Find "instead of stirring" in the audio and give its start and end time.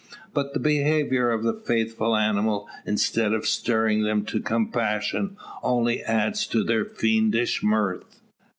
2.87-4.01